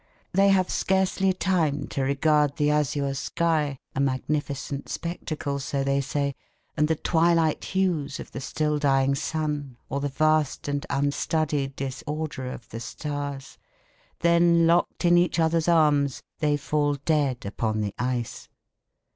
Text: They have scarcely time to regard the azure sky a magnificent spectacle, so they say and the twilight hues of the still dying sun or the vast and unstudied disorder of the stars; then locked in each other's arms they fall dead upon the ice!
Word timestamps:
They 0.33 0.49
have 0.49 0.71
scarcely 0.71 1.31
time 1.31 1.85
to 1.89 2.01
regard 2.01 2.55
the 2.57 2.71
azure 2.71 3.13
sky 3.13 3.77
a 3.95 3.99
magnificent 3.99 4.89
spectacle, 4.89 5.59
so 5.59 5.83
they 5.83 6.01
say 6.01 6.33
and 6.75 6.87
the 6.87 6.95
twilight 6.95 7.63
hues 7.65 8.19
of 8.19 8.31
the 8.31 8.41
still 8.41 8.79
dying 8.79 9.13
sun 9.13 9.77
or 9.89 9.99
the 9.99 10.09
vast 10.09 10.67
and 10.67 10.87
unstudied 10.89 11.75
disorder 11.75 12.47
of 12.51 12.67
the 12.69 12.79
stars; 12.79 13.59
then 14.21 14.65
locked 14.65 15.05
in 15.05 15.19
each 15.19 15.37
other's 15.37 15.67
arms 15.67 16.23
they 16.39 16.57
fall 16.57 16.95
dead 16.95 17.45
upon 17.45 17.81
the 17.81 17.93
ice! 17.99 18.49